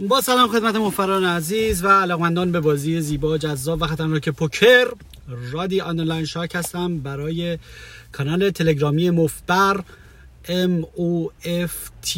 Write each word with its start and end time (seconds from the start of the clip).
با 0.00 0.20
سلام 0.20 0.48
خدمت 0.48 0.76
مفران 0.76 1.24
عزیز 1.24 1.84
و 1.84 1.88
علاقمندان 1.88 2.52
به 2.52 2.60
بازی 2.60 3.00
زیبا 3.00 3.38
جذاب 3.38 3.82
و 3.82 3.86
خطرناک 3.86 4.28
پوکر. 4.28 4.84
رادی 5.52 5.80
آنلاین 5.80 6.24
شاک 6.24 6.54
هستم 6.54 6.98
برای 6.98 7.58
کانال 8.12 8.50
تلگرامی 8.50 9.10
مفبر. 9.10 9.84
M 10.44 10.82
O 10.96 11.30
F 11.44 12.06
T 12.06 12.10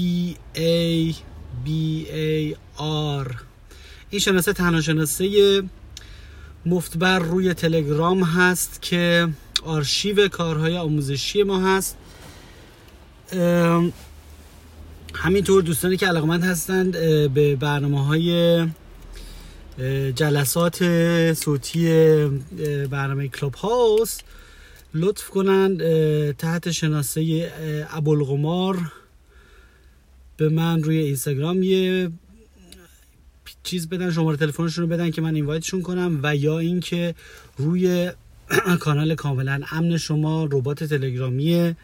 A 0.54 1.14
B 1.66 1.68
A 2.08 2.56
R. 2.78 3.34
این 4.10 4.20
شناسه 4.20 4.52
تنها 4.52 4.80
شناسه 4.80 5.62
مفتبر 6.66 7.18
روی 7.18 7.54
تلگرام 7.54 8.22
هست 8.22 8.82
که 8.82 9.28
آرشیو 9.64 10.28
کارهای 10.28 10.76
آموزشی 10.76 11.42
ما 11.42 11.60
هست. 11.60 11.96
همینطور 15.16 15.62
دوستانی 15.62 15.96
که 15.96 16.06
علاقمند 16.06 16.44
هستند 16.44 16.92
به 17.34 17.56
برنامه 17.56 18.06
های 18.06 18.66
جلسات 20.14 20.78
صوتی 21.32 21.88
برنامه 22.90 23.28
کلوب 23.28 23.54
هاوس 23.54 24.18
لطف 24.94 25.28
کنند 25.28 25.82
تحت 26.32 26.70
شناسه 26.70 27.52
ابوالقمار 27.90 28.92
به 30.36 30.48
من 30.48 30.82
روی 30.82 30.98
اینستاگرام 30.98 31.62
یه 31.62 32.10
چیز 33.62 33.88
بدن 33.88 34.10
شماره 34.10 34.36
تلفنشون 34.36 34.84
رو 34.84 34.90
بدن 34.90 35.10
که 35.10 35.20
من 35.20 35.34
اینوایتشون 35.34 35.82
کنم 35.82 36.20
و 36.22 36.36
یا 36.36 36.58
اینکه 36.58 37.14
روی 37.56 38.10
کانال 38.80 39.14
کاملا 39.14 39.60
امن 39.70 39.96
شما 39.96 40.48
ربات 40.52 40.84
تلگرامی 40.84 41.74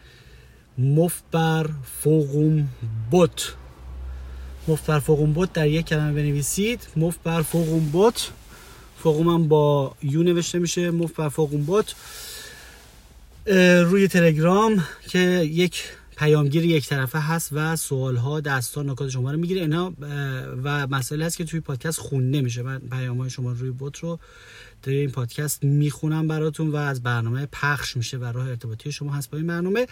مفت 0.77 1.23
بر 1.31 1.69
فوقوم 2.01 2.69
بوت. 3.11 3.53
مفت 4.67 4.85
بر 4.85 4.99
فوقوم 4.99 5.33
بوت 5.33 5.53
در 5.53 5.67
یک 5.67 5.85
کلمه 5.85 6.13
بنویسید. 6.13 6.87
مفت 6.95 7.19
بر 7.23 7.41
فوقوم 7.41 7.89
بوت. 7.89 8.31
فوقوم 9.03 9.27
هم 9.29 9.47
با 9.47 9.95
یو 10.03 10.23
نوشته 10.23 10.59
میشه. 10.59 10.91
مفت 10.91 11.15
بر 11.15 11.29
فوقوم 11.29 11.63
بوت. 11.63 11.95
روی 13.85 14.07
تلگرام 14.07 14.83
که 15.09 15.19
یک 15.19 15.83
پیامگیر 16.15 16.65
یک 16.65 16.87
طرفه 16.87 17.19
هست 17.19 17.49
و 17.51 17.75
سوال 17.75 18.15
ها 18.15 18.41
دستان 18.41 18.89
نکات 18.89 19.09
شما 19.09 19.31
رو 19.31 19.37
می‌گیره. 19.37 19.61
اینا 19.61 19.93
و 20.63 20.87
مسئله 20.87 21.25
هست 21.25 21.37
که 21.37 21.43
توی 21.43 21.59
پادکست 21.59 21.99
خونده 21.99 22.41
میشه. 22.41 22.61
من 22.61 22.79
پیام 22.79 23.17
های 23.17 23.29
شما 23.29 23.51
روی 23.51 23.71
بوت 23.71 23.97
رو 23.97 24.19
در 24.83 24.91
این 24.91 25.11
پادکست 25.11 25.63
می‌خونم 25.63 26.27
براتون 26.27 26.69
و 26.69 26.75
از 26.75 27.03
برنامه 27.03 27.47
پخش 27.51 27.97
میشه 27.97 28.17
و 28.17 28.23
راه 28.23 28.47
ارتباطی 28.47 28.91
شما 28.91 29.13
هست 29.13 29.31
با 29.31 29.37
این 29.37 29.47
برنامه. 29.47 29.87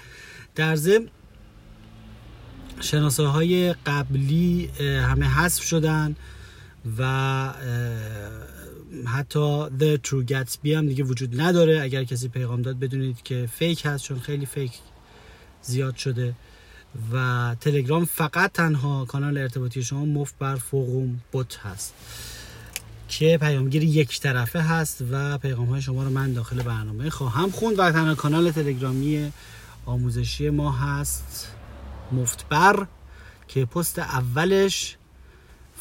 در 0.56 0.76
ضمن 0.76 1.08
شناسه 2.82 3.24
های 3.24 3.74
قبلی 3.74 4.66
همه 4.80 5.26
حذف 5.26 5.64
شدن 5.64 6.16
و 6.98 7.54
حتی 9.06 9.66
The 9.80 9.98
True 10.08 10.32
Gatsby 10.32 10.68
هم 10.68 10.88
دیگه 10.88 11.04
وجود 11.04 11.42
نداره. 11.42 11.82
اگر 11.82 12.04
کسی 12.04 12.28
پیغام 12.28 12.62
داد 12.62 12.80
بدونید 12.80 13.24
که 13.24 13.50
فیک 13.52 13.82
هست 13.86 14.04
چون 14.04 14.20
خیلی 14.20 14.46
فیک 14.46 14.72
زیاد 15.64 15.96
شده 15.96 16.34
و 17.14 17.56
تلگرام 17.62 18.06
فقط 18.06 18.52
تنها 18.52 19.06
کانال 19.06 19.38
ارتباطی 19.38 19.84
شما 19.84 20.06
مفت 20.06 20.36
بر 20.40 20.56
فوقوم 20.56 21.22
بوت 21.32 21.58
هست 21.58 21.94
که 23.08 23.38
پیامگیر 23.38 23.84
یک 23.84 24.20
طرفه 24.20 24.60
هست 24.60 25.04
و 25.12 25.38
پیغام 25.38 25.68
های 25.68 25.82
شما 25.82 26.04
رو 26.04 26.10
من 26.10 26.34
داخل 26.34 26.64
برنامه 26.64 27.10
خواهم 27.10 27.52
خوند 27.52 27.80
و 27.80 27.92
تنها 27.92 28.16
کانال 28.16 28.52
تلگرامی 28.52 29.32
آموزشی 29.86 30.50
ما 30.50 30.72
هست 30.72 31.48
مفت‌بر 32.12 32.88
که 33.48 33.66
پست 33.66 34.00
اولش 34.00 34.98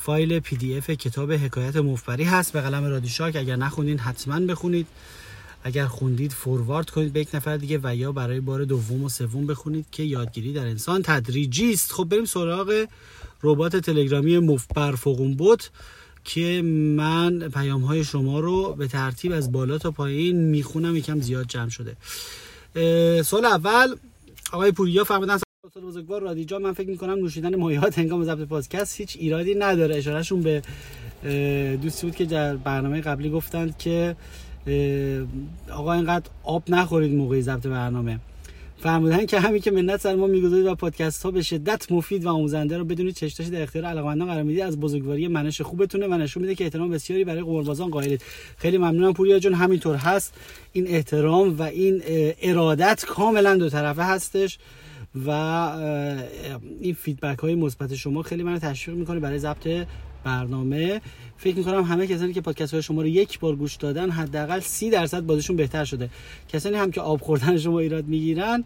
فایل 0.02 0.40
PDF 0.40 0.90
کتاب 0.90 1.32
حکایت 1.32 1.76
مفت‌بری 1.76 2.24
هست. 2.24 2.52
به 2.52 2.60
قلم 2.60 2.84
رادیشاک 2.84 3.36
اگر 3.36 3.56
نخوندین 3.56 3.98
حتما 3.98 4.40
بخونید. 4.40 4.86
اگر 5.62 5.86
خوندید 5.86 6.32
forward 6.32 6.90
کنید 6.90 7.12
به 7.12 7.20
یک 7.20 7.34
نفر 7.34 7.56
دیگه 7.56 7.80
و 7.82 7.96
یا 7.96 8.12
برای 8.12 8.40
بار 8.40 8.64
دوم 8.64 9.04
و 9.04 9.08
سوم 9.08 9.46
بخونید 9.46 9.86
که 9.92 10.02
یادگیری 10.02 10.52
در 10.52 10.66
انسان 10.66 11.02
تدریجی 11.02 11.72
است. 11.72 11.92
خب 11.92 12.04
بریم 12.04 12.24
سراغ 12.24 12.86
ربات 13.42 13.76
تلگرامی 13.76 14.38
مفت‌بر 14.38 14.92
فوقون 14.92 15.34
bot 15.34 15.70
که 16.24 16.62
من 16.96 17.48
پیام 17.48 17.82
های 17.82 18.04
شما 18.04 18.40
رو 18.40 18.74
به 18.74 18.86
ترتیب 18.86 19.32
از 19.32 19.52
بالا 19.52 19.78
تا 19.78 19.90
پایین 19.90 20.36
می‌خونم 20.36 20.96
یکم 20.96 21.20
زیاد 21.20 21.46
جمع 21.46 21.68
شده. 21.68 21.96
سال 23.22 23.44
اول 23.44 23.96
آقای 24.52 24.72
پوریا 24.72 25.04
فرمودن 25.04 25.36
سال 25.74 25.82
بزرگوار 25.82 26.22
رادیجا 26.22 26.58
من 26.58 26.72
فکر 26.72 26.88
می‌کنم 26.88 27.14
نوشیدن 27.14 27.56
مایات 27.56 27.98
هنگام 27.98 28.24
ضبط 28.24 28.48
پادکست 28.48 29.00
هیچ 29.00 29.16
ایرادی 29.20 29.54
نداره. 29.54 29.96
اشارهشون 29.96 30.40
به 30.42 30.62
دوستی 31.82 32.06
بود 32.06 32.16
که 32.16 32.24
در 32.24 32.56
برنامه 32.56 33.00
قبلی 33.00 33.30
گفتند 33.30 33.78
که 33.78 34.16
آقا 35.72 35.92
اینقدر 35.92 36.30
آب 36.44 36.62
نخورید 36.68 37.14
موقع 37.14 37.40
ضبط 37.40 37.66
برنامه. 37.66 38.18
فرمودن 38.78 39.26
که 39.26 39.40
همین 39.40 39.60
که 39.60 39.70
منت 39.70 40.00
سر 40.00 40.14
ما 40.14 40.26
می‌گذارید 40.26 40.66
و 40.66 40.74
پادکست 40.74 41.22
ها 41.22 41.30
به 41.30 41.42
شدت 41.42 41.92
مفید 41.92 42.24
و 42.24 42.28
آموزنده 42.28 42.78
رو 42.78 42.84
بدونید 42.84 43.14
چشتاش 43.14 43.46
در 43.46 43.62
اختیار 43.62 43.84
علاقمندان 43.84 44.28
قرار 44.28 44.42
می‌دید. 44.42 44.62
از 44.62 44.80
بزرگواری 44.80 45.28
منش 45.28 45.60
خوبتونه. 45.60 46.06
و 46.06 46.14
نشون 46.14 46.40
میده 46.42 46.54
که 46.54 46.64
احترام 46.64 46.90
بسیاری 46.90 47.24
برای 47.24 47.42
قماربازان 47.42 47.90
قائلید. 47.90 48.22
خیلی 48.56 48.78
ممنونم 48.78 49.12
پوریا 49.12 49.38
جون. 49.38 49.54
همینطور 49.54 49.96
هست. 49.96 50.34
این 50.72 50.86
احترام 50.88 51.58
و 51.58 51.62
این 51.62 52.02
ارادت 52.42 53.04
کاملا 53.08 53.56
دو 53.56 53.68
طرفه 53.68 54.02
هستش. 54.02 54.58
و 55.26 55.30
این 56.80 56.94
feedback 56.94 57.38
های 57.38 57.54
مثبت 57.54 57.94
شما 57.94 58.22
خیلی 58.22 58.42
منو 58.42 58.58
تشویق 58.58 58.98
می‌کنه 58.98 59.20
برای 59.20 59.38
ضبط 59.38 59.86
برنامه. 60.24 61.00
فکر 61.36 61.56
می‌کنم 61.56 61.82
همه 61.82 62.06
کسانی 62.06 62.32
که 62.32 62.40
پادکست 62.40 62.72
های 62.72 62.82
شما 62.82 63.02
رو 63.02 63.08
یک 63.08 63.38
بار 63.38 63.56
گوش 63.56 63.76
دادن 63.76 64.10
حداقل 64.10 64.60
سی 64.60 64.90
درصد 64.90 65.20
بازیشون 65.20 65.56
بهتر 65.56 65.84
شده. 65.84 66.10
کسانی 66.48 66.76
هم 66.76 66.90
که 66.90 67.00
آب 67.00 67.20
خوردن 67.20 67.58
شما 67.58 67.78
ایراد 67.78 68.04
می‌گیرن 68.04 68.64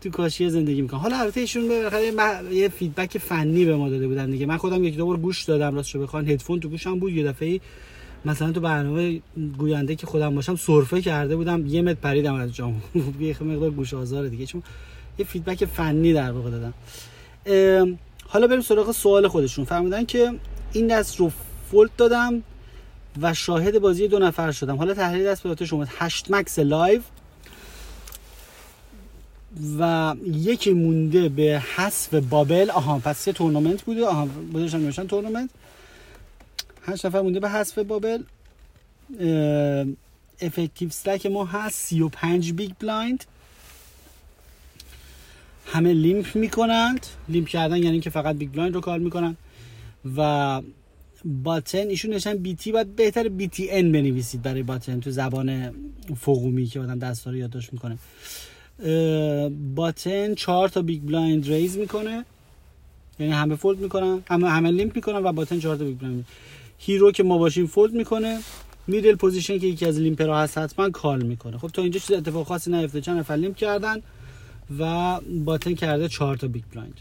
تو 0.00 0.10
کاشی 0.10 0.50
زندگی 0.50 0.82
می‌کنن. 0.82 1.00
حالا 1.00 1.18
البته 1.18 1.40
ایشون 1.40 1.68
بالاخره 1.68 2.12
یه 2.52 2.68
feedback 2.68 3.18
فنی 3.18 3.64
به 3.64 3.76
ما 3.76 3.88
داده 3.88 4.08
بودن 4.08 4.30
دیگه. 4.30 4.46
من 4.46 4.56
خودم 4.56 4.84
یک 4.84 4.96
دو 4.96 5.06
بار 5.06 5.16
گوش 5.16 5.44
دادم 5.44 5.74
راستش 5.74 5.96
بخوان 5.96 6.28
هدفون 6.28 6.60
تو 6.60 6.68
گوشم 6.68 6.98
بود. 6.98 7.12
یه 7.12 7.24
دفعه 7.24 7.60
مثلا 8.24 8.52
تو 8.52 8.60
برنامه 8.60 9.20
گوینده 9.58 9.94
که 9.94 10.06
خودم 10.06 10.34
باشم 10.34 10.56
سرفه 10.56 11.00
کرده 11.00 11.36
بودم. 11.36 11.66
یه 11.66 11.82
متر 11.82 12.00
پریدم 12.00 12.34
از 12.34 12.54
جام 12.54 12.82
یه 13.20 13.42
مقدار 13.42 13.70
گوش 13.70 13.94
آزار 13.94 14.28
دیگه. 14.28 14.46
چون 14.46 14.62
یه 15.18 15.24
feedback 15.24 15.64
فنی 15.64 16.12
در 16.12 16.32
واقع 16.32 16.50
دادم. 16.50 16.74
حالا 18.28 18.46
بریم 18.46 18.60
سراغ 18.60 18.92
سوال 18.92 19.28
خودشون. 19.28 19.64
فرمودن 19.64 20.04
که 20.04 20.32
این 20.72 20.86
دست 20.86 21.16
رو 21.16 21.32
fold 21.70 21.90
دادم 21.96 22.42
و 23.20 23.34
شاهد 23.34 23.78
بازی 23.78 24.08
دو 24.08 24.18
نفر 24.18 24.52
شدم. 24.52 24.76
حالا 24.76 24.94
تحلیل 24.94 25.26
دست 25.26 25.42
به 25.46 25.64
شما 25.66 25.86
8 25.98 26.30
max 26.30 26.58
live 26.58 27.00
و 29.78 30.14
یکی 30.26 30.72
مونده 30.72 31.28
به 31.28 31.62
حذف 31.76 32.14
bubble. 32.14 32.70
آها 32.70 32.98
پس 32.98 33.26
یه 33.26 33.32
تورنمنت 33.32 33.82
بوده. 33.82 34.06
آها 34.06 34.26
بودشم 34.26 34.78
نوشتن 34.78 35.06
تورنمنت. 35.06 35.50
هشت 36.86 37.06
نفر 37.06 37.20
مونده 37.20 37.40
به 37.40 37.50
حذف 37.50 37.78
bubble. 37.78 38.22
effective 40.40 40.90
stack 40.90 41.26
ما 41.26 41.44
هست. 41.44 41.74
35 41.74 42.52
big 42.52 42.72
blind 42.80 43.24
همه 45.66 45.92
limp 45.92 46.36
می‌کنند. 46.36 47.06
limp 47.28 47.48
کردن 47.48 47.76
یعنی 47.76 48.00
که 48.00 48.10
فقط 48.10 48.36
big 48.36 48.50
blind 48.50 48.74
رو 48.74 48.80
call 48.80 48.98
می‌کنن. 48.98 49.36
و 50.16 50.62
button 51.24 51.88
ایشون 51.88 52.14
نوشتن 52.14 52.36
BT 52.36 52.72
باید 52.72 52.96
بهتر 52.96 53.28
BTN 53.28 53.92
بنویسید 53.92 54.42
برای 54.42 54.62
button 54.62 55.00
تو 55.00 55.10
زبان 55.10 55.74
فوقومی 56.16 56.66
که 56.66 56.80
آدم 56.80 56.98
دستا 56.98 57.30
رو 57.30 57.36
یادداشت 57.36 57.72
می‌کنه. 57.72 57.98
button 59.74 60.34
چهار 60.34 60.68
تا 60.68 60.82
big 60.82 61.02
blind 61.02 61.48
raise 61.48 61.76
می‌کنه. 61.78 62.24
یعنی 63.20 63.32
همه 63.32 63.56
fold 63.56 63.78
می‌کنن 63.78 64.22
همه 64.28 64.48
همه 64.50 64.70
limp 64.70 64.96
می‌کنن 64.96 65.24
و 65.24 65.32
button 65.32 65.58
چهار 65.60 65.76
تا 65.76 65.84
big 65.84 65.98
blind 65.98 66.24
hero 66.78 67.12
که 67.12 67.22
ما 67.22 67.38
باشیم 67.38 67.66
fold 67.66 67.94
می‌کنه. 67.94 68.38
middle 68.86 69.14
position 69.14 69.58
که 69.58 69.66
یکی 69.66 69.86
از 69.86 69.98
limper 69.98 70.36
ها 70.36 70.42
هست 70.42 70.58
حتما 70.58 70.90
call 70.90 71.22
می‌کنه. 71.22 71.58
خب 71.58 71.68
تا 71.68 71.82
اینجا 71.82 72.00
چیز 72.00 72.16
اتفاق 72.16 72.46
خاصی 72.46 72.70
نیفته 72.70 73.00
چند 73.00 73.18
نفر 73.18 73.34
limp 73.34 73.56
کردن؟ 73.56 74.02
و 74.78 75.20
button 75.44 75.74
کرده 75.74 76.08
چهار 76.08 76.36
تا 76.36 76.48
big 76.48 76.62
blind. 76.72 77.00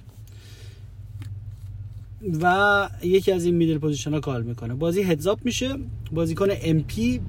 و 2.41 2.89
یکی 3.03 3.31
از 3.31 3.45
این 3.45 3.55
middle 3.55 3.77
position 3.77 4.13
ها 4.13 4.19
call 4.19 4.41
می‌کنه. 4.41 4.73
بازی 4.73 5.01
heads 5.01 5.28
up 5.28 5.39
میشه. 5.43 5.75
بازیکن 6.11 6.47
MP 6.61 7.21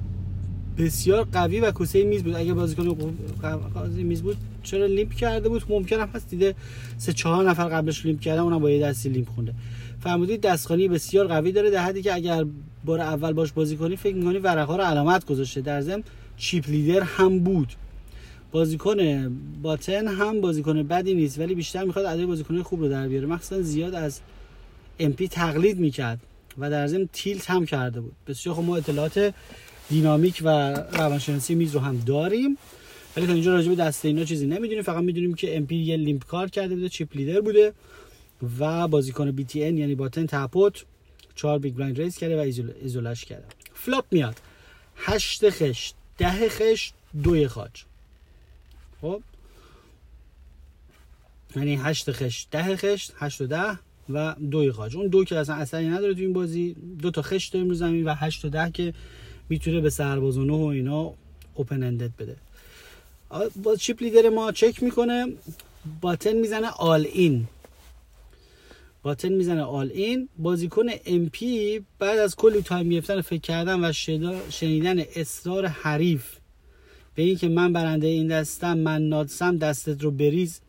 بسیار 0.77 1.27
قوی 1.31 1.59
و 1.59 1.71
کوسه 1.71 2.03
میز 2.03 2.23
بود. 2.23 2.35
اگه 2.35 2.53
بازیکن 2.53 3.15
قوی 3.73 4.03
میز 4.03 4.21
بود 4.21 4.37
چرا 4.63 4.85
limp 4.85 5.13
کرده 5.13 5.49
بود؟ 5.49 5.63
ممکن 5.69 5.99
هم 5.99 6.09
هست 6.15 6.29
دیده 6.29 6.55
سه 6.97 7.13
چهار 7.13 7.49
نفر 7.49 7.69
قبلش 7.69 8.05
limp 8.05 8.19
کردن 8.19 8.41
اونم 8.41 8.59
با 8.59 8.71
یه 8.71 8.85
دستی 8.85 9.09
limp 9.09 9.29
خونده. 9.29 9.53
فرمودید 9.99 10.41
دست‌خوانی 10.41 10.87
بسیار 10.87 11.27
قوی 11.27 11.51
داره. 11.51 11.69
در 11.69 11.83
حدی 11.83 12.01
که 12.01 12.13
اگر 12.13 12.45
بار 12.85 12.99
اول 12.99 13.33
باهاش 13.33 13.51
بازی 13.51 13.77
کنی 13.77 13.95
فکر 13.95 14.15
می‌کنی 14.15 14.37
ورقه 14.37 14.77
رو 14.77 14.83
علامت 14.83 15.25
گذاشته. 15.25 15.61
در 15.61 15.81
ضمن 15.81 16.03
chip 16.37 16.69
leader 16.69 17.01
هم 17.01 17.39
بود. 17.39 17.73
بازیکن 18.51 19.29
button 19.61 20.07
هم 20.07 20.41
بازیکن 20.41 20.83
بدی 20.83 21.13
نیست 21.13 21.39
ولی 21.39 21.55
بیشتر 21.55 21.83
می‌خواد 21.83 22.05
ادای 22.05 22.25
بازیکن 22.25 22.63
خوب 22.63 22.81
رو 22.81 22.89
در 22.89 23.07
بیاره. 23.07 23.25
مخصوصا 23.25 23.61
زیاد 23.61 23.95
از 23.95 24.19
MP 24.99 25.27
تقلید 25.27 25.79
می‌کرد 25.79 26.19
و 26.57 26.69
در 26.69 26.87
ضمن 26.87 27.09
tilt 27.13 27.49
هم 27.49 27.65
کرده 27.65 28.01
بود. 28.01 28.13
بسیار 28.27 28.55
خب 28.55 28.63
ما 28.63 28.77
اطلاعات 28.77 29.33
دینامیک 29.89 30.41
و 30.43 30.49
روانشناسی 30.73 31.55
میز 31.55 31.73
رو 31.73 31.79
هم 31.79 31.97
داریم 31.97 32.57
ولی 33.17 33.27
تا 33.27 33.33
اینجا 33.33 33.53
راجع 33.53 33.69
به 33.69 33.75
دست 33.75 34.07
اینا 34.07 34.23
چیزی 34.23 34.47
نمی‌دونیم. 34.47 34.83
فقط 34.83 35.03
می‌دونیم 35.03 35.33
که 35.33 35.57
MP 35.57 35.67
limp 35.69 36.25
call 36.25 36.49
کرده 36.49 36.75
بوده 36.75 36.89
chip 36.89 37.17
leader 37.17 37.41
بوده 37.41 37.73
و 38.59 38.87
بازیکن 38.87 39.31
BTN 39.31 39.77
یعنی 39.77 39.95
button 39.95 40.25
تپوت 40.25 40.85
چهار 41.35 41.59
big 41.59 41.75
blind 41.75 42.01
raise 42.01 42.17
کرده 42.17 42.37
و 42.37 42.39
ایزوله‌ش 42.81 43.25
کرده. 43.25 43.45
flop 43.73 44.05
میاد. 44.11 44.35
هشت 44.95 45.49
خشت 45.49 45.95
ده 46.17 46.49
خشت 46.49 46.93
دوی 47.23 47.47
خاج 47.47 47.71
خب. 49.01 49.21
یعنی 51.55 51.75
هشت 51.75 52.11
خشت 52.11 52.47
ده 52.51 52.75
خشت 52.75 53.13
هشت 53.17 53.41
و 53.41 53.47
ده 53.47 53.79
و 54.09 54.35
دوی 54.51 54.71
خاج 54.71 54.97
اون 54.97 55.07
دو 55.07 55.23
که 55.23 55.37
اصلا 55.37 55.55
اثری 55.55 55.87
نداره 55.87 56.13
تو 56.13 56.19
این 56.19 56.33
بازی. 56.33 56.75
دو 57.01 57.11
تا 57.11 57.21
خشت 57.21 57.53
داریم 57.53 57.69
رو 57.69 57.75
زمین 57.75 58.03
و 58.03 58.13
هشت 58.13 58.45
و 58.45 58.49
ده 58.49 58.71
که 58.71 58.93
می‌تونه 59.49 59.81
به 59.81 59.89
سرباز 59.89 60.37
و 60.37 60.45
نه 60.45 60.53
و 60.53 60.65
اینا 60.65 61.13
open 61.53 61.83
ended 61.83 62.11
بده 62.19 62.35
با 63.63 63.75
chip 63.75 64.03
leader 64.03 64.29
ما 64.29 64.51
چک 64.51 64.83
می‌کنه. 64.83 65.33
button 66.01 66.33
می‌زنه 66.33 66.69
all 66.69 67.05
in 67.05 67.47
button 69.03 69.29
می‌زنه 69.29 69.61
all 69.61 69.91
in 69.91 70.29
بازیکن 70.37 70.85
MP 71.05 71.81
بعد 71.99 72.19
از 72.19 72.35
کلی 72.35 72.61
time 72.61 72.89
گرفتن 72.89 73.21
فکر 73.21 73.41
کردن 73.41 73.85
و 73.85 73.93
شنیدن 74.49 74.99
اصرار 75.15 75.65
حریف 75.65 76.35
این 77.23 77.37
که 77.37 77.49
من 77.49 77.73
برنده 77.73 78.07
این 78.07 78.27
دستم 78.27 78.77
من 78.77 79.01
نادسم 79.01 79.57
دستت 79.57 80.03
رو 80.03 80.11
بریز. 80.11 80.59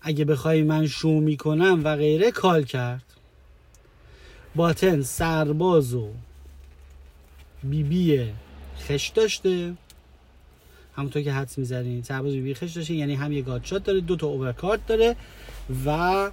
اگه 0.00 0.24
بخوای 0.24 0.62
من 0.62 0.86
شو 0.86 1.08
می‌کنم 1.08 1.80
و 1.84 1.96
غیره 1.96 2.30
call 2.30 2.64
کرد. 2.64 3.02
button 4.54 5.02
سرباز 5.02 5.94
و 5.94 6.10
بی 7.62 7.82
بی 7.82 8.26
خشت 8.80 9.08
داشته. 9.08 9.74
همونطور 10.96 11.22
که 11.22 11.32
حدس 11.32 11.58
می‌زنین 11.58 12.02
سرباز 12.02 12.32
بی 12.32 12.40
بی 12.40 12.54
خشت 12.54 12.72
داشته 12.72 12.94
یعنی 12.94 13.14
هم 13.14 13.32
یه 13.32 13.42
gutshot 13.42 13.84
داره 13.84 14.00
دو 14.00 14.16
تا 14.16 14.26
overcard 14.26 14.86
داره 14.86 15.16
و 15.86 16.30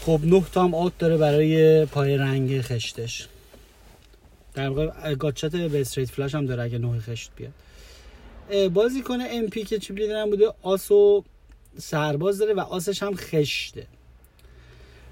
خب 0.00 0.20
نه 0.24 0.44
تا 0.52 0.64
هم 0.64 0.74
out 0.74 0.98
داره 0.98 1.16
برای 1.16 1.84
پای 1.84 2.16
رنگ 2.16 2.60
خشتش. 2.60 3.28
در 4.54 4.68
واقع 4.68 5.14
gutshot 5.14 5.56
به 5.56 5.80
straight 5.80 6.10
flush 6.10 6.34
هم 6.34 6.46
داره 6.46 6.62
اگه 6.62 6.78
نه 6.78 7.00
خشت 7.00 7.30
بیاد. 7.36 7.52
بازیکن 8.74 9.28
MP 9.30 9.64
که 9.64 9.78
chip 9.78 9.98
leader 9.98 10.26
بوده 10.26 10.44
آس 10.62 10.90
و 10.90 11.24
سرباز 11.78 12.38
داره 12.38 12.54
و 12.54 12.60
آسش 12.60 13.02
هم 13.02 13.14
خشته. 13.14 13.86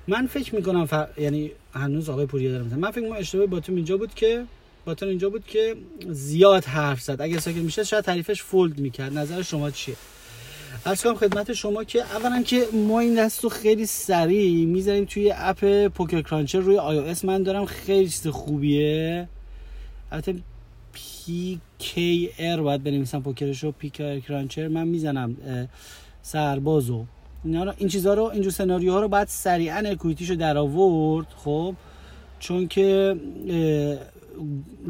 من 0.08 0.26
فکر 0.26 0.54
می‌کنم 0.54 0.86
فر... 0.86 1.08
یعنی 1.18 1.50
هنوز 1.72 2.08
آقای 2.08 2.26
پوریا 2.26 2.50
دارم 2.50 2.66
من 2.66 2.90
فکر 2.90 3.00
می‌کنم 3.00 3.18
اشتباه 3.18 3.46
button 3.46 3.76
اینجا 3.76 3.96
بود 3.96 4.14
که 4.14 4.44
button 4.84 5.08
اینجا 5.08 5.30
بود 5.30 5.46
که 5.46 5.76
زیاد 6.08 6.64
حرف 6.64 7.00
زد. 7.00 7.16
اگه 7.20 7.40
ساکت 7.40 7.56
میشه 7.56 7.84
شاید 7.84 8.04
حریفش 8.04 8.42
fold 8.42 8.78
می‌کرد. 8.78 9.18
نظر 9.18 9.42
شما 9.42 9.70
چیه؟ 9.70 9.96
عرض 10.84 11.02
کنم 11.02 11.14
خدمت 11.14 11.52
شما 11.52 11.84
که 11.84 12.02
اولا 12.02 12.42
که 12.42 12.68
ما 12.72 13.00
این 13.00 13.14
دست 13.14 13.44
رو 13.44 13.50
خیلی 13.50 13.86
سریع 13.86 14.66
می‌ذاریم 14.66 15.04
توی 15.04 15.32
app 15.36 15.86
Poker 15.86 16.22
Cruncher. 16.22 16.58
روی 16.58 16.78
آی 16.78 17.14
من 17.24 17.42
دارم 17.42 17.64
خیلی 17.66 18.08
چیز 18.08 18.26
خوبیه. 18.26 19.28
البته 20.12 20.34
PKR 20.92 22.62
باید 22.62 22.82
بنویسم 22.82 23.22
پوکرش 23.22 23.64
رو 23.64 23.72
پی 23.72 23.90
Cruncher 24.20 24.68
من 24.68 24.88
می‌زنم 24.88 25.36
سربازو 26.22 27.04
اینا 27.44 27.64
رو. 27.64 27.72
این 27.76 27.88
چیزها 27.88 28.14
رو 28.14 28.22
اینجور 28.22 28.52
سناریوها 28.52 29.00
رو 29.00 29.08
باید 29.08 29.28
سریعا 29.28 29.76
equity 29.76 30.15
شو 30.15 30.34
در 30.34 30.58
آورد 30.58 31.26
خب؟ 31.36 31.74
چون 32.38 32.68
که 32.68 33.16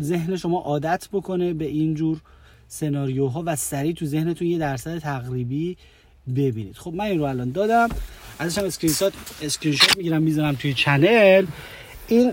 ذهن 0.00 0.36
شما 0.36 0.60
عادت 0.60 1.08
بکنه 1.12 1.54
به 1.54 1.64
اینجور 1.64 2.20
سناریوها 2.68 3.42
و 3.46 3.56
سریع 3.56 3.92
تو 3.92 4.06
ذهنتون 4.06 4.48
یه 4.48 4.58
درصد 4.58 4.98
تقریبی 4.98 5.76
ببینید. 6.36 6.76
خب 6.76 6.94
من 6.94 7.04
این 7.04 7.18
رو 7.18 7.24
الان 7.24 7.50
دادم. 7.50 7.88
ازش 8.38 8.58
screenshot 8.58 9.12
screenshot 9.42 9.96
می‌گیرم 9.96 10.22
می‌ذارم 10.22 10.54
توی 10.54 10.74
channel. 10.74 11.46
این 12.08 12.32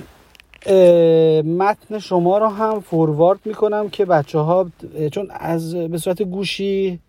متن 1.45 1.99
شما 1.99 2.37
رو 2.37 2.47
هم 2.47 2.79
forward 2.79 3.39
می‌کنم 3.45 3.89
که 3.89 4.05
بچه 4.05 4.39
ها 4.39 4.69
چون 5.11 5.27
از 5.31 5.75
به 5.75 5.97
صورت 5.97 6.21
گوشی 6.21 6.99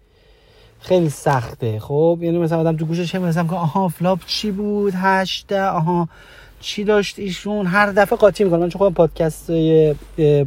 خیلی 0.80 1.08
سخته 1.08 1.78
خب؟ 1.78 2.18
یعنی 2.22 2.38
مثلا 2.38 2.60
آدم 2.60 2.76
تو 2.76 2.84
گوشش 2.84 3.14
هم 3.14 3.22
مثلا 3.22 3.46
آها 3.56 3.88
flop 3.88 4.18
چی 4.26 4.50
بود؟ 4.50 4.92
هشته 4.96 5.62
آها 5.62 6.08
چی 6.60 6.84
داشت 6.84 7.18
ایشون؟ 7.18 7.66
هر 7.66 7.92
دفعه 7.92 8.18
قاطی 8.18 8.44
می‌کنم. 8.44 8.68
چون 8.68 8.78
خودم 8.78 8.94
پادکست 8.94 9.50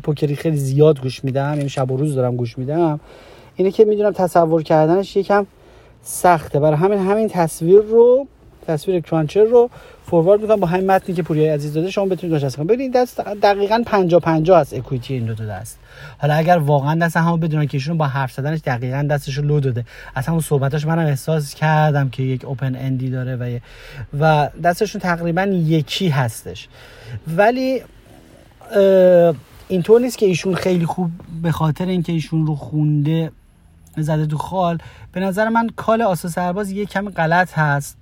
پوکری 0.04 0.36
خیلی 0.36 0.58
زیاد 0.58 1.02
گوش 1.02 1.24
میدم 1.24 1.54
یعنی 1.58 1.70
شب 1.70 1.92
و 1.92 1.98
روز 1.98 2.16
دارم 2.16 2.36
گوش 2.36 2.58
میدم. 2.58 3.00
اینه 3.56 3.72
که 3.72 3.86
می‌دونم 3.86 4.12
تصور 4.12 4.64
کردنش 4.64 5.16
یکم 5.16 5.46
سخته. 6.02 6.60
برای 6.60 6.78
همین 6.78 7.00
همین 7.00 7.28
تصویر 7.28 7.82
رو 7.82 8.28
تصویر 8.68 9.02
cruncher 9.02 9.44
رو 9.44 9.70
forward 10.06 10.42
می‌کنم. 10.42 10.60
با 10.60 10.68
همین 10.68 10.92
متنی 10.92 11.16
که 11.16 11.24
پوری 11.24 11.48
عزیز 11.48 11.74
داده 11.74 11.92
شما 11.92 12.06
بتونید 12.06 12.42
داشته 12.42 12.58
کنید. 12.58 12.68
ببینید 12.68 12.94
دست 12.94 13.20
دقیقاً 13.20 13.84
50 13.86 14.20
50 14.20 14.60
است 14.60 14.74
equity 14.74 15.14
این 15.14 15.26
دو 15.26 15.36
تا 15.36 15.46
دست. 15.46 15.80
حالا 16.18 16.34
اگر 16.34 16.58
واقعا 16.58 16.96
دست 16.96 17.18
همو 17.18 17.38
بدونن 17.38 17.68
که 17.68 17.78
ایشون 17.78 17.98
با 17.98 18.08
حرف 18.08 18.32
زدنش 18.32 18.60
دقیقاً 18.66 19.08
دستش 19.12 19.38
رو 19.38 19.44
لو 19.44 19.60
داده. 19.60 19.86
از 20.16 20.28
همون 20.28 20.42
صحبتاش 20.42 20.86
منم 20.86 21.06
احساس 21.06 21.54
کردم 21.54 22.10
که 22.10 22.24
یک 22.24 22.46
open 22.46 22.76
end 22.76 23.01
ی 23.01 23.10
داره 23.10 23.36
و 23.36 23.60
و 24.20 24.50
دستشون 24.64 25.02
تقریبا 25.02 25.44
یکی 25.44 26.10
هستش. 26.10 26.68
ولی 27.28 27.82
اینطور 29.68 30.02
نیست 30.02 30.18
که 30.18 30.26
ایشون 30.26 30.56
خیلی 30.56 30.86
خوب 30.86 31.12
به 31.42 31.52
خاطر 31.52 31.86
اینکه 31.86 32.12
ایشون 32.12 32.48
رو 32.48 32.56
خونده 32.56 33.32
زده 33.98 34.26
تو 34.26 34.38
خال 34.38 34.78
به 35.12 35.20
نظر 35.20 35.50
من 35.50 35.70
call 35.76 36.02
آس 36.02 36.30
سرباز 36.30 36.72
یه 36.72 36.86
کمی 36.86 37.10
غلط 37.10 37.54
هست. 37.54 37.98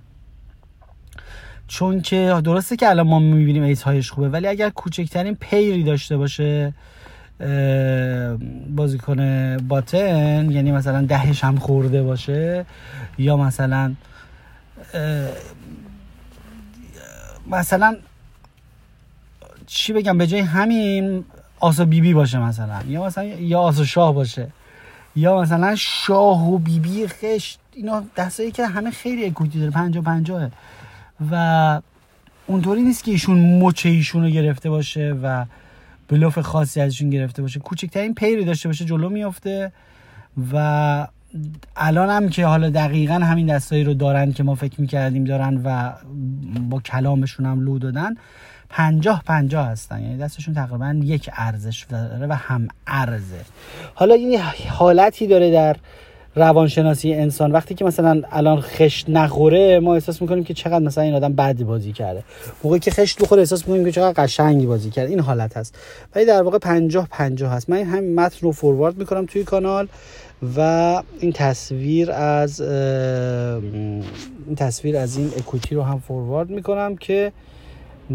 چون 1.68 2.00
که 2.00 2.40
درسته 2.44 2.76
که 2.76 2.90
الان 2.90 3.06
ما 3.06 3.18
می‌بینیم 3.18 3.62
ace 3.62 3.82
high 3.82 4.01
ش 4.01 4.10
خوبه 4.10 4.28
ولی 4.28 4.46
اگر 4.46 4.70
کوچکترین 4.70 5.34
pair 5.34 5.72
ی 5.72 5.82
داشته 5.82 6.16
باشه 6.16 6.72
بازیکن 8.76 9.56
باتن 9.56 10.50
یعنی 10.50 10.72
مثلا 10.72 11.02
دهش 11.02 11.44
هم 11.44 11.56
خورده 11.56 12.02
باشه 12.02 12.66
یا 13.18 13.36
مثلا 13.36 13.94
مثلا 17.46 17.96
چی 19.66 19.92
بگم 19.92 20.18
به 20.18 20.26
جای 20.26 20.40
همین 20.40 21.24
آسا 21.60 21.84
بیبی 21.84 22.08
بی 22.08 22.14
باشه 22.14 22.38
مثلا 22.38 22.82
یا 22.88 23.04
مثلا 23.04 23.24
یا 23.24 23.60
آسا 23.60 23.84
شاه 23.84 24.14
باشه 24.14 24.48
یا 25.16 25.40
مثلا 25.40 25.74
شاه 25.74 26.52
و 26.52 26.58
بیبی 26.58 26.88
بی 26.88 27.06
خشت 27.06 27.58
اینا 27.72 28.04
دستایی 28.16 28.50
که 28.50 28.66
همه 28.66 28.90
خیلی 28.90 29.24
اکوتی 29.26 29.58
داره 29.58 29.70
پنجا 29.70 30.02
پنجاه. 30.02 30.48
و 31.30 31.80
اونطوری 32.46 32.82
نیست 32.82 33.04
که 33.04 33.10
ایشون 33.10 33.58
مچه 33.62 33.88
ایشون 33.88 34.22
رو 34.22 34.28
گرفته 34.28 34.70
باشه 34.70 35.16
و 35.22 35.44
بلوف 36.08 36.38
خاصی 36.38 36.80
ازشون 36.80 37.10
گرفته 37.10 37.42
باشه. 37.42 37.60
کوچکترین 37.60 38.14
پیری 38.14 38.44
داشته 38.44 38.68
باشه 38.68 38.84
جلو 38.84 39.08
میافته 39.08 39.72
و 40.52 41.06
الان 41.76 42.10
هم 42.10 42.28
که 42.28 42.46
حالا 42.46 42.70
دقیقا 42.70 43.14
همین 43.14 43.46
دستایی 43.46 43.84
رو 43.84 43.94
دارن 43.94 44.32
که 44.32 44.42
ما 44.42 44.54
فکر 44.54 44.80
می‌کردیم 44.80 45.24
دارن 45.24 45.60
و 45.64 45.92
با 46.60 46.80
کلامشون 46.80 47.46
هم 47.46 47.60
لو 47.60 47.78
دادن 47.78 48.14
پنجاه 48.68 49.22
پنجاه 49.26 49.66
هستن. 49.66 50.02
یعنی 50.02 50.18
دستشون 50.18 50.54
تقریبا 50.54 51.00
یک 51.02 51.30
ارزش 51.36 51.86
داره 51.90 52.26
و 52.26 52.32
هم 52.32 52.68
ارزه. 52.86 53.40
حالا 53.94 54.14
این 54.14 54.40
حالتی 54.68 55.26
داره 55.26 55.52
در 55.52 55.76
روانشناسی 56.36 57.14
انسان. 57.14 57.52
وقتی 57.52 57.74
که 57.74 57.84
مثلا 57.84 58.22
الان 58.30 58.60
خشت 58.60 59.10
نخوره 59.10 59.80
ما 59.80 59.94
احساس 59.94 60.22
می‌کنیم 60.22 60.44
که 60.44 60.54
چقدر 60.54 60.84
مثلا 60.84 61.04
این 61.04 61.14
آدم 61.14 61.32
بدی 61.32 61.64
بازی 61.64 61.92
کرده. 61.92 62.22
موقعی 62.64 62.80
که 62.80 62.90
خشت 62.90 63.22
بخوره 63.22 63.40
احساس 63.40 63.68
می‌کنیم 63.68 63.84
که 63.84 63.92
چقدر 63.92 64.22
قشنگی 64.22 64.66
بازی 64.66 64.90
کرده. 64.90 65.10
این 65.10 65.20
حالت 65.20 65.56
هست. 65.56 65.78
ولی 66.14 66.26
در 66.26 66.42
واقع 66.42 66.58
50 66.58 67.08
50 67.10 67.52
هست. 67.52 67.70
من 67.70 67.82
همین 67.82 68.14
متن 68.14 68.38
رو 68.40 68.52
فوروارد 68.52 68.98
می‌کنم 68.98 69.26
توی 69.26 69.44
کانال 69.44 69.88
و 70.56 71.02
این 71.20 71.32
تصویر 71.32 72.10
از 72.12 72.60
این 72.60 74.04
تصویر 74.56 74.96
از 74.96 75.16
این 75.16 75.26
اکوتی 75.38 75.74
رو 75.74 75.82
هم 75.82 75.98
فوروارد 75.98 76.50
می‌کنم 76.50 76.96
که 76.96 77.32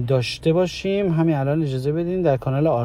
داشته 0.07 0.53
باشیم. 0.53 1.13
همین 1.13 1.35
الان 1.35 1.63
اجازه 1.63 1.91
بدین 1.91 2.21
در 2.21 2.37
کانال 2.37 2.67